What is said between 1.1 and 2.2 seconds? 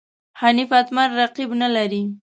رقیب نه لري.